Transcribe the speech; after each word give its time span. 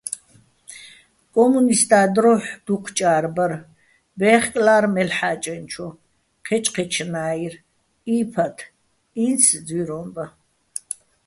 კო́მუნისტა́ 1.33 2.05
დროჰ̦ 2.15 2.45
დუჴ 2.65 2.85
ჭა́რ 2.97 3.25
ბარ, 3.35 3.51
ბე́ხკლა́რ 4.19 4.85
მელ'ჰ̦ა́ჭენჩო, 4.93 5.87
ჴეჩჴეჩნაჲრეჼ, 6.45 7.59
ი́ფათ, 8.17 8.57
ინც 9.25 9.43
ძვიროჼ 9.67 9.99
ბა. 10.13 10.25